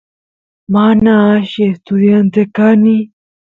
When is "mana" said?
0.73-1.13